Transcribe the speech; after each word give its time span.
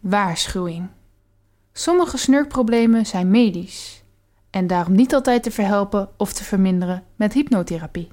Waarschuwing. 0.00 0.88
Sommige 1.72 2.16
snurkproblemen 2.16 3.06
zijn 3.06 3.30
medisch 3.30 4.04
en 4.50 4.66
daarom 4.66 4.94
niet 4.94 5.14
altijd 5.14 5.42
te 5.42 5.50
verhelpen 5.50 6.08
of 6.16 6.32
te 6.32 6.44
verminderen 6.44 7.04
met 7.16 7.32
hypnotherapie. 7.32 8.08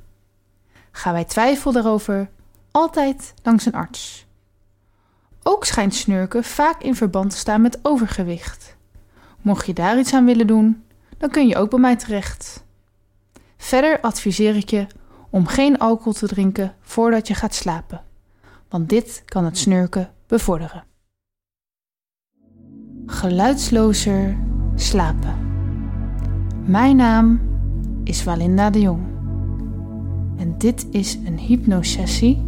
Ga 0.92 1.12
bij 1.12 1.26
twijfel 1.26 1.72
daarover 1.72 2.30
altijd 2.72 3.34
langs 3.44 3.66
een 3.66 3.74
arts. 3.74 4.26
Ook 5.44 5.66
schijnt 5.66 5.96
snurken 5.96 6.44
vaak 6.44 6.82
in 6.82 6.96
verband 6.96 7.30
te 7.30 7.38
staan 7.38 7.62
met 7.62 7.80
overgewicht. 7.82 8.76
Mocht 9.42 9.66
je 9.66 9.74
daar 9.74 10.00
iets 10.00 10.14
aan 10.14 10.26
willen 10.26 10.48
doen, 10.48 10.84
dan 11.18 11.30
kun 11.30 11.48
je 11.48 11.58
ook 11.58 11.70
bij 11.70 11.80
mij 11.80 11.96
terecht. 11.96 12.64
Verder 13.58 14.00
adviseer 14.02 14.56
ik 14.56 14.70
je 14.70 14.88
om 15.30 15.48
geen 15.48 15.78
alcohol 15.78 16.14
te 16.14 16.28
drinken 16.28 16.76
voordat 16.82 17.28
je 17.28 17.34
gaat 17.34 17.56
slapen, 17.56 18.04
want 18.70 18.90
dit 18.90 19.24
kan 19.26 19.46
het 19.46 19.58
snurken 19.58 20.14
bevorderen. 20.28 20.84
Geluidslozer 23.08 24.38
slapen. 24.76 25.36
Mijn 26.66 26.96
naam 26.96 27.40
is 28.04 28.24
Walinda 28.24 28.70
de 28.70 28.80
Jong 28.80 29.00
en 30.38 30.56
dit 30.58 30.88
is 30.92 31.18
een 31.26 31.38
hypnosessie 31.38 32.42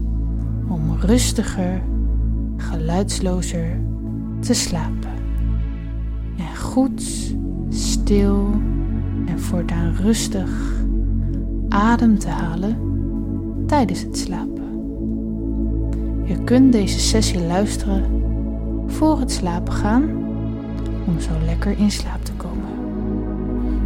om 0.68 0.96
rustiger, 1.00 1.82
geluidslozer 2.58 3.80
te 4.40 4.54
slapen. 4.54 5.12
En 6.38 6.58
goed, 6.58 7.34
stil 7.70 8.50
en 9.26 9.40
voortaan 9.40 9.94
rustig 9.94 10.84
adem 11.70 12.20
te 12.20 12.30
halen 12.30 12.78
tijdens 13.68 14.02
het 14.02 14.18
slapen. 14.18 14.66
Je 16.24 16.44
kunt 16.44 16.72
deze 16.72 17.00
sessie 17.00 17.42
luisteren 17.42 18.04
voor 18.88 19.20
het 19.20 19.32
slapen 19.32 19.74
gaan 19.74 20.27
om 21.08 21.20
zo 21.20 21.32
lekker 21.46 21.78
in 21.78 21.92
slaap 21.92 22.24
te 22.24 22.34
komen. 22.34 22.70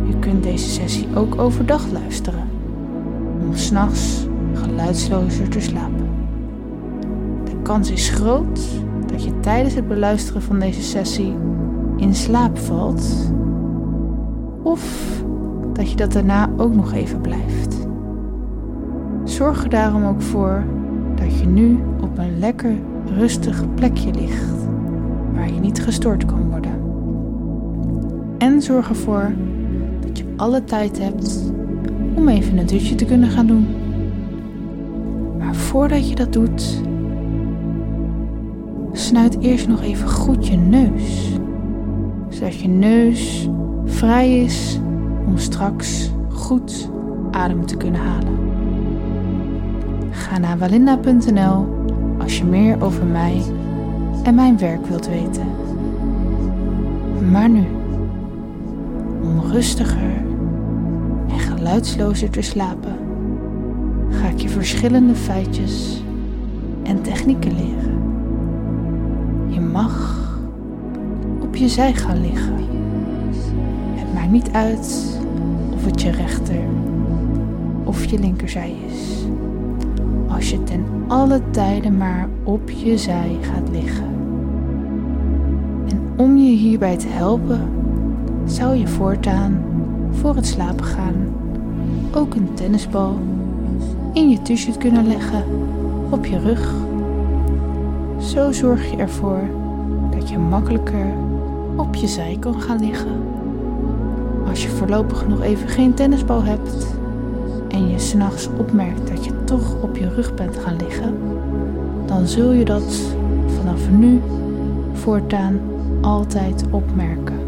Je 0.07 0.19
kunt 0.19 0.43
deze 0.43 0.69
sessie 0.69 1.07
ook 1.15 1.41
overdag 1.41 1.91
luisteren 1.91 2.49
om 3.41 3.55
s'nachts 3.55 4.27
geluidslozer 4.53 5.49
te 5.49 5.59
slapen. 5.59 6.09
De 7.43 7.61
kans 7.61 7.91
is 7.91 8.09
groot 8.09 8.59
dat 9.05 9.23
je 9.23 9.39
tijdens 9.39 9.73
het 9.73 9.87
beluisteren 9.87 10.41
van 10.41 10.59
deze 10.59 10.81
sessie 10.81 11.35
in 11.97 12.15
slaap 12.15 12.57
valt 12.57 13.33
of 14.63 15.13
dat 15.73 15.89
je 15.89 15.95
dat 15.95 16.11
daarna 16.11 16.49
ook 16.57 16.73
nog 16.75 16.93
even 16.93 17.21
blijft. 17.21 17.87
Zorg 19.23 19.63
er 19.63 19.69
daarom 19.69 20.05
ook 20.05 20.21
voor 20.21 20.63
dat 21.15 21.39
je 21.39 21.45
nu 21.45 21.79
op 22.01 22.17
een 22.17 22.39
lekker 22.39 22.73
rustig 23.05 23.73
plekje 23.73 24.13
ligt 24.13 24.67
waar 25.33 25.53
je 25.53 25.59
niet 25.59 25.83
gestoord 25.83 26.25
kan 26.25 26.37
worden. 26.37 26.50
En 28.41 28.61
zorg 28.61 28.89
ervoor 28.89 29.31
dat 29.99 30.17
je 30.17 30.23
alle 30.35 30.63
tijd 30.63 30.99
hebt 30.99 31.51
om 32.15 32.27
even 32.27 32.57
een 32.57 32.65
dutje 32.65 32.95
te 32.95 33.05
kunnen 33.05 33.29
gaan 33.29 33.47
doen. 33.47 33.67
Maar 35.37 35.55
voordat 35.55 36.09
je 36.09 36.15
dat 36.15 36.33
doet, 36.33 36.81
snuit 38.91 39.39
eerst 39.39 39.67
nog 39.67 39.81
even 39.81 40.09
goed 40.09 40.47
je 40.47 40.57
neus, 40.57 41.31
zodat 42.29 42.59
je 42.59 42.67
neus 42.67 43.49
vrij 43.85 44.39
is 44.39 44.79
om 45.25 45.37
straks 45.37 46.11
goed 46.29 46.89
adem 47.31 47.65
te 47.65 47.77
kunnen 47.77 48.01
halen. 48.01 48.37
Ga 50.09 50.37
naar 50.37 50.57
walinda.nl 50.57 51.65
als 52.19 52.37
je 52.37 52.43
meer 52.43 52.83
over 52.83 53.05
mij 53.05 53.41
en 54.23 54.35
mijn 54.35 54.57
werk 54.57 54.85
wilt 54.85 55.07
weten. 55.07 55.45
Maar 57.31 57.49
nu, 57.49 57.63
om 59.31 59.51
rustiger 59.51 60.13
en 61.27 61.39
geluidslozer 61.39 62.29
te 62.29 62.41
slapen, 62.41 62.95
ga 64.09 64.27
ik 64.27 64.39
je 64.39 64.49
verschillende 64.49 65.15
feitjes 65.15 66.03
en 66.83 67.01
technieken 67.01 67.55
leren. 67.55 67.99
Je 69.47 69.59
mag 69.59 70.25
op 71.41 71.55
je 71.55 71.69
zij 71.69 71.93
gaan 71.93 72.21
liggen. 72.21 72.55
Het 73.93 74.13
maakt 74.13 74.31
niet 74.31 74.51
uit 74.51 75.19
of 75.73 75.85
het 75.85 76.01
je 76.01 76.11
rechter 76.11 76.63
of 77.83 78.05
je 78.05 78.19
linkerzij 78.19 78.75
is. 78.87 79.25
Als 80.27 80.49
je 80.49 80.63
ten 80.63 80.85
alle 81.07 81.41
tijden 81.51 81.97
maar 81.97 82.29
op 82.43 82.69
je 82.69 82.97
zij 82.97 83.37
gaat 83.41 83.69
liggen. 83.71 84.09
En 85.87 86.01
om 86.17 86.37
je 86.37 86.55
hierbij 86.55 86.97
te 86.97 87.07
helpen, 87.07 87.80
zou 88.51 88.75
je 88.75 88.87
voortaan 88.87 89.63
voor 90.11 90.35
het 90.35 90.47
slapen 90.47 90.85
gaan 90.85 91.33
ook 92.13 92.35
een 92.35 92.53
tennisbal 92.53 93.19
in 94.13 94.29
je 94.29 94.41
t-shirt 94.41 94.77
kunnen 94.77 95.07
leggen 95.07 95.43
op 96.09 96.25
je 96.25 96.39
rug. 96.39 96.73
Zo 98.19 98.51
zorg 98.51 98.91
je 98.91 98.97
ervoor 98.97 99.41
dat 100.11 100.29
je 100.29 100.37
makkelijker 100.37 101.05
op 101.75 101.95
je 101.95 102.07
zij 102.07 102.37
kan 102.39 102.61
gaan 102.61 102.79
liggen. 102.79 103.21
Als 104.49 104.63
je 104.63 104.69
voorlopig 104.69 105.27
nog 105.27 105.41
even 105.41 105.67
geen 105.67 105.93
tennisbal 105.93 106.43
hebt 106.43 106.87
en 107.67 107.89
je 107.89 107.99
s'nachts 107.99 108.49
opmerkt 108.57 109.07
dat 109.07 109.25
je 109.25 109.43
toch 109.43 109.81
op 109.81 109.97
je 109.97 110.09
rug 110.09 110.33
bent 110.33 110.57
gaan 110.57 110.75
liggen, 110.75 111.17
dan 112.05 112.27
zul 112.27 112.51
je 112.51 112.65
dat 112.65 113.15
vanaf 113.57 113.89
nu 113.89 114.21
voortaan 114.93 115.59
altijd 116.01 116.65
opmerken. 116.69 117.40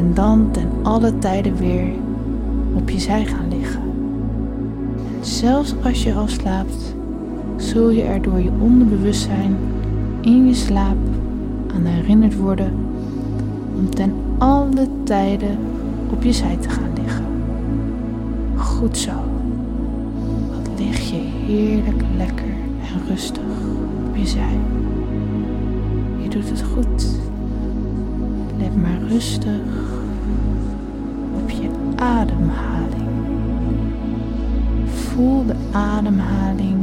En 0.00 0.14
dan 0.14 0.50
ten 0.50 0.68
alle 0.82 1.18
tijden 1.18 1.56
weer 1.56 1.92
op 2.74 2.90
je 2.90 2.98
zij 2.98 3.24
gaan 3.24 3.48
liggen. 3.48 3.82
En 5.18 5.26
zelfs 5.26 5.74
als 5.84 6.02
je 6.02 6.14
al 6.14 6.28
slaapt, 6.28 6.94
zul 7.56 7.90
je 7.90 8.02
er 8.02 8.22
door 8.22 8.40
je 8.40 8.50
onderbewustzijn 8.60 9.56
in 10.20 10.46
je 10.46 10.54
slaap 10.54 10.96
aan 11.74 11.84
herinnerd 11.84 12.36
worden 12.36 12.72
om 13.76 13.90
ten 13.90 14.12
alle 14.38 14.88
tijden 15.04 15.58
op 16.10 16.22
je 16.22 16.32
zij 16.32 16.56
te 16.56 16.68
gaan 16.68 16.92
liggen. 17.02 17.24
Goed 18.56 18.96
zo. 18.96 19.12
Wat 20.48 20.78
lig 20.78 21.10
je 21.10 21.20
heerlijk 21.46 22.02
lekker 22.16 22.54
en 22.80 23.06
rustig 23.08 23.42
op 24.08 24.16
je 24.16 24.26
zij. 24.26 24.58
Je 26.22 26.28
doet 26.28 26.50
het 26.50 26.62
goed. 26.62 27.19
Rustig 29.10 29.60
op 31.42 31.50
je 31.50 31.68
ademhaling. 31.96 33.10
Voel 34.86 35.46
de 35.46 35.54
ademhaling 35.72 36.78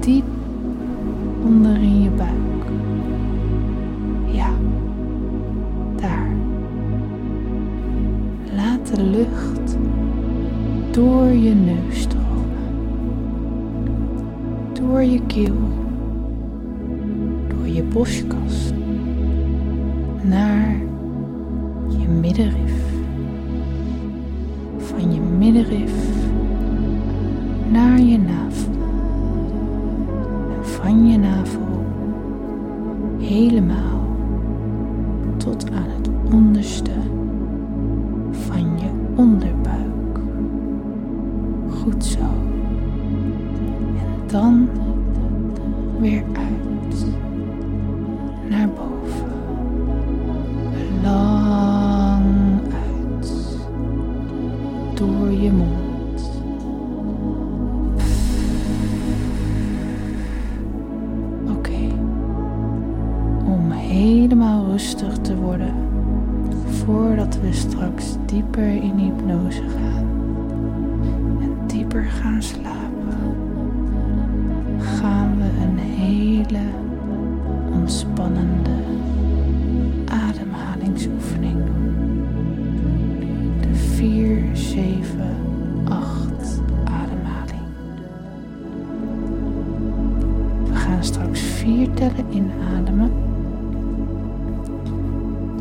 diep 0.00 0.24
onder 1.44 1.76
in 1.76 2.02
je 2.02 2.10
buik. 2.10 2.70
Ja, 4.26 4.50
daar. 5.96 6.30
Laat 8.54 8.96
de 8.96 9.02
lucht 9.02 9.76
door 10.90 11.28
je 11.28 11.54
neus 11.54 12.00
stromen, 12.00 12.72
door 14.72 15.02
je 15.02 15.20
keel, 15.26 15.68
door 17.48 17.68
je 17.68 17.82
borstkas, 17.82 18.67
Van 24.98 25.12
je 25.12 25.20
rustig 64.78 65.18
te 65.18 65.36
worden 65.36 65.74
voordat 66.84 67.40
we 67.40 67.52
straks 67.52 68.04
dieper 68.26 68.68
in 68.68 68.96
hypnose 68.96 69.62
gaan. 69.68 70.08
En 71.40 71.66
dieper 71.66 72.04
gaan 72.04 72.42
slapen, 72.42 72.77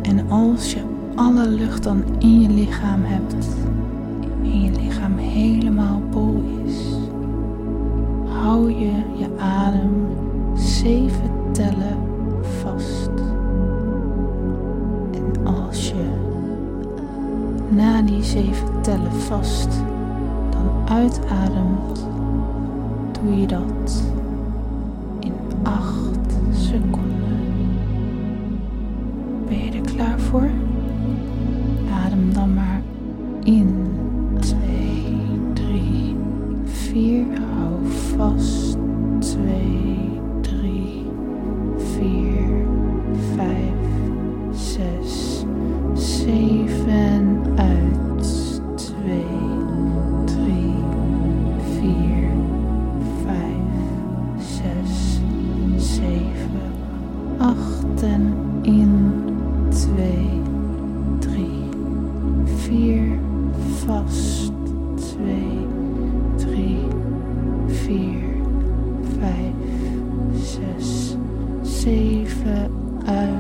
En 0.08 0.30
als 0.30 0.74
je 0.74 0.82
alle 1.16 1.48
lucht 1.48 1.84
dan 1.84 2.04
in 2.20 2.42
je 2.42 2.50
lichaam 2.50 3.04
hebt 3.04 3.48
en 4.44 4.62
je 4.62 4.72
lichaam 4.72 5.18
helemaal 5.18 6.02
bol 6.12 6.44
is, 6.66 6.76
hou 8.30 8.72
je 8.72 8.92
je 9.18 9.28
adem 9.40 10.08
zeven 10.56 11.32
tellen 11.52 11.98
vast. 12.42 13.10
En 15.12 15.46
als 15.46 15.88
je 15.88 16.10
na 17.70 18.02
die 18.02 18.24
zeven 18.24 18.82
tellen 18.82 19.14
vast 19.14 19.70
dan 20.50 20.98
uitademt, 20.98 22.08
doe 23.22 23.40
je 23.40 23.48
dat 23.48 24.04
Adem 32.04 32.34
dan 32.34 32.54
maar 32.54 32.82
in. 33.44 33.88
2, 34.40 34.58
3, 35.54 36.16
4. 36.66 37.26
Hou 37.40 37.86
vast. 38.18 38.67
7, 71.88 72.70
uit. 73.06 73.37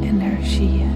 En 0.00 0.18
daar 0.18 0.38
zie 0.42 0.72
je 0.72 0.88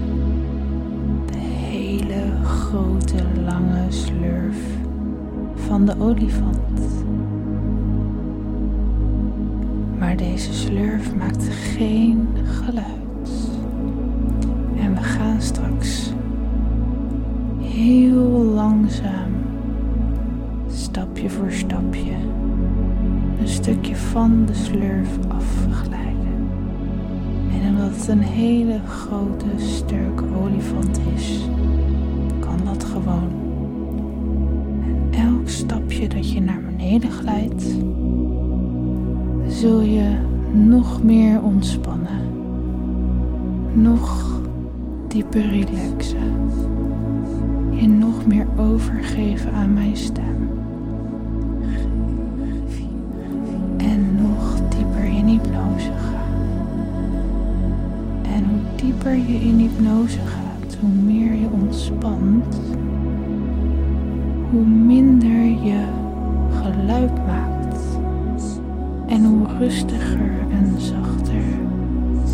de 1.25 1.37
hele 1.37 2.43
grote 2.43 3.23
lange 3.45 3.85
slurf 3.89 4.57
van 5.55 5.85
de 5.85 5.95
olifant. 5.99 7.03
Maar 9.99 10.17
deze 10.17 10.53
slurf 10.53 11.15
maakt 11.15 11.47
geen 11.49 12.27
geluid. 12.43 13.49
En 14.79 14.95
we 14.95 15.01
gaan 15.01 15.41
straks 15.41 16.13
heel 17.61 18.43
langzaam, 18.53 19.31
stapje 20.67 21.29
voor 21.29 21.51
stapje, 21.51 22.15
een 23.39 23.47
stukje 23.47 23.95
van 23.95 24.45
de 24.45 24.53
slurf 24.53 25.28
een 28.09 28.19
hele 28.19 28.79
grote, 28.87 29.45
sterke 29.57 30.23
olifant 30.43 30.99
is, 31.15 31.39
kan 32.39 32.57
dat 32.65 32.83
gewoon. 32.83 33.29
En 35.11 35.19
elk 35.19 35.49
stapje 35.49 36.07
dat 36.07 36.31
je 36.31 36.41
naar 36.41 36.61
beneden 36.61 37.11
glijdt, 37.11 37.63
zul 39.47 39.81
je 39.81 40.17
nog 40.51 41.03
meer 41.03 41.41
ontspannen, 41.41 42.21
nog 43.73 44.25
dieper 45.07 45.49
relaxen, 45.49 46.49
je 47.71 47.87
nog 47.87 48.25
meer 48.25 48.47
overgeven 48.57 49.53
aan 49.53 49.73
mijn 49.73 49.97
stem. 49.97 50.48
Dieper 58.99 59.31
je 59.31 59.39
in 59.39 59.57
hypnose 59.57 60.19
gaat, 60.19 60.77
hoe 60.79 60.89
meer 60.89 61.33
je 61.33 61.47
ontspant, 61.51 62.59
hoe 64.51 64.65
minder 64.65 65.43
je 65.43 65.83
geluid 66.61 67.25
maakt. 67.25 67.99
En 69.07 69.25
hoe 69.25 69.47
rustiger 69.57 70.31
en 70.51 70.81
zachter 70.81 71.43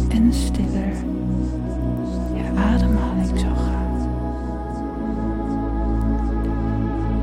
en 0.09 0.33
stiller 0.33 0.93
je 2.33 2.59
ademhaling 2.59 3.39
zal 3.39 3.55
gaan. 3.55 4.09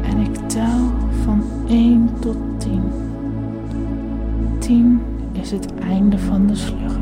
En 0.02 0.18
ik 0.18 0.48
tel 0.48 0.90
van 1.24 1.42
1 1.68 2.10
tot 2.20 2.36
10. 2.58 2.82
10 4.58 5.00
is 5.32 5.50
het 5.50 5.74
einde 5.74 6.18
van 6.18 6.46
de 6.46 6.54
slurf. 6.54 7.01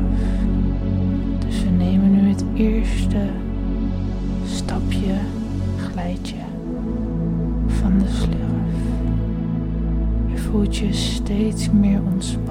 Eerste 2.61 3.29
stapje, 4.45 5.13
glijdje 5.77 6.35
van 7.67 7.97
de 7.99 8.07
slurf. 8.07 8.81
Je 10.27 10.37
voelt 10.37 10.75
je 10.75 10.93
steeds 10.93 11.69
meer 11.71 11.99
ontspannen, 12.13 12.50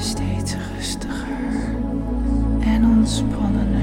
steeds 0.00 0.56
rustiger 0.76 1.26
en 2.60 2.84
ontspannender. 2.84 3.79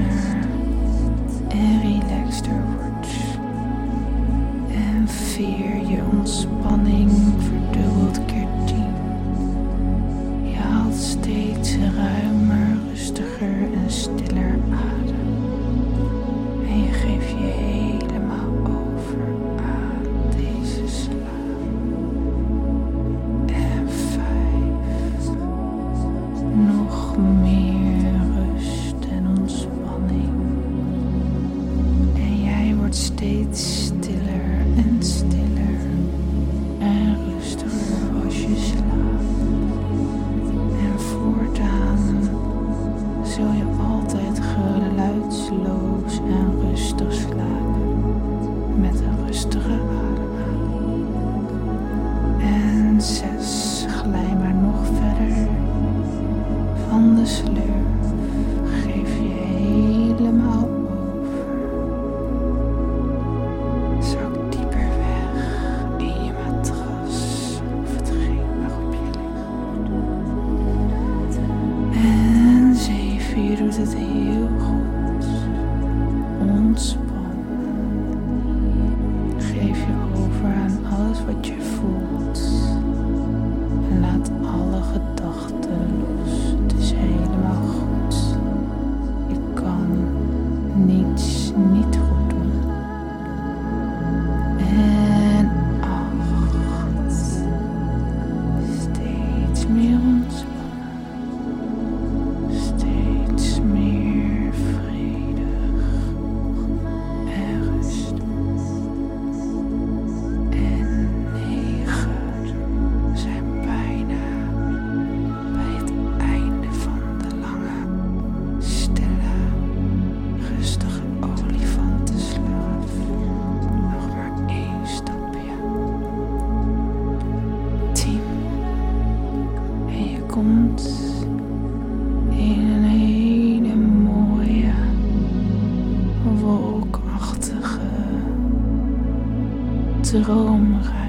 droomruis. 140.16 141.07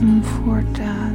voertuig. 0.00 1.05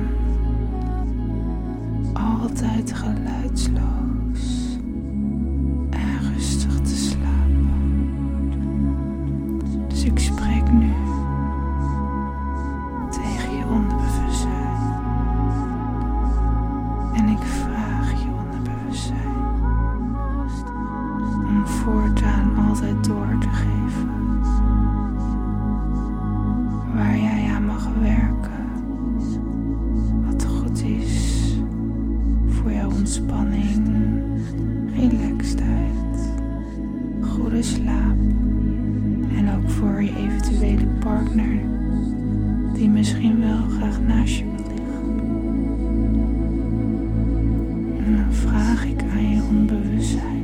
ontspanning, 32.92 33.88
relaxedheid, 34.96 36.34
goede 37.22 37.64
slaap 37.64 38.18
en 39.36 39.50
ook 39.56 39.70
voor 39.70 40.04
je 40.04 40.16
eventuele 40.16 40.86
partner 41.00 41.60
die 42.74 42.90
misschien 42.90 43.40
wel 43.40 43.62
graag 43.78 44.02
naast 44.02 44.36
je 44.36 44.44
wil 44.44 44.66
liggen. 44.68 45.20
En 48.06 48.16
dan 48.16 48.34
vraag 48.34 48.86
ik 48.86 49.02
aan 49.14 49.30
je 49.30 49.42
onbewustzijn. 49.50 50.41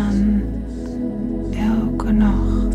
aan 0.00 0.42
elke 1.50 2.12
nacht. 2.12 2.69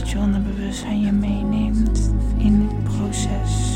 dat 0.00 0.10
je 0.10 0.18
onderbewustzijn 0.18 1.00
je 1.00 1.12
meeneemt 1.12 2.10
in 2.38 2.68
dit 2.68 2.84
proces. 2.84 3.69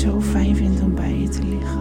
zo 0.00 0.20
fijn 0.20 0.56
vindt 0.56 0.80
om 0.80 0.94
bij 0.94 1.18
je 1.18 1.28
te 1.28 1.42
liggen. 1.44 1.79